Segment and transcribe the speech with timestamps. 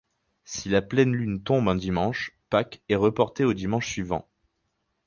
[0.45, 4.27] Si la pleine lune tombe un dimanche, Pâques est reporté au dimanche suivant.